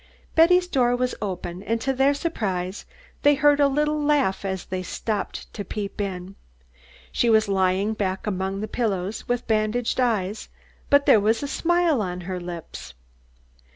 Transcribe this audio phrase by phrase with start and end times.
[0.33, 2.87] Betty's door was open, and to their surprise
[3.21, 6.33] they heard a little laugh as they stopped to peep in.
[7.11, 10.49] She was lying back among the pillows with bandaged eyes,
[10.89, 12.95] but there was a smile on her lips.